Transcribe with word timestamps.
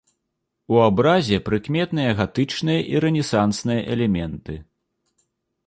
У 0.75 0.79
абразе 0.85 1.37
прыкметныя 1.49 2.15
гатычныя 2.21 2.79
і 2.95 3.03
рэнесансныя 3.05 3.81
элементы. 3.97 4.53